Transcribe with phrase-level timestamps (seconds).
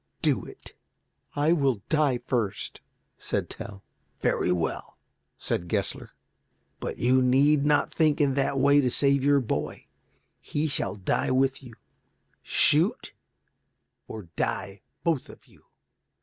[0.23, 0.73] Do it."
[1.35, 2.81] "I will die first,"
[3.19, 3.83] said Tell.
[4.23, 4.97] "Very well,"
[5.37, 6.15] said Gessler,
[6.79, 9.85] "but you need not think in that way to save your boy.
[10.39, 11.75] He shall die with you.
[12.41, 13.13] Shoot,
[14.07, 15.65] or die both of you.